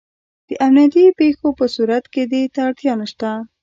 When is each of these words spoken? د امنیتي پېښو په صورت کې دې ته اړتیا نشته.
د 0.47 0.49
امنیتي 0.67 1.03
پېښو 1.19 1.47
په 1.59 1.65
صورت 1.75 2.03
کې 2.13 2.21
دې 2.31 2.41
ته 2.53 2.59
اړتیا 2.67 2.93
نشته. 3.01 3.29